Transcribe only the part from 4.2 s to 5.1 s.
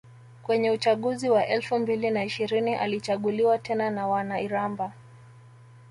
Iramba